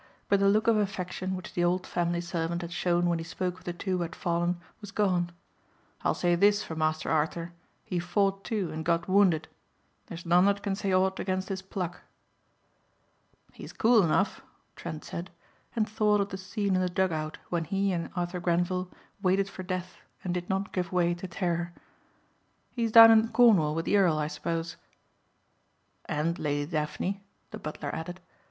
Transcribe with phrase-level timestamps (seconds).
[0.29, 3.59] But the look of affection which the old family servant had shown when he spoke
[3.59, 5.31] of the two who had fallen was gone.
[6.01, 7.53] "I'll say this for Master Arthur,
[7.85, 9.47] he fought too and got wounded.
[10.07, 12.01] There's none that can say aught against his pluck."
[13.53, 14.41] "He is cool enough,"
[14.75, 15.29] Trent said,
[15.75, 18.89] and thought of the scene in the dug out when he and Arthur Grenvil
[19.21, 21.73] waited for death and did not give way to terror.
[22.71, 24.77] "He's down in Cornwall with the Earl, I suppose?"
[26.05, 27.21] "And Lady Daphne,"
[27.51, 28.19] the butler added.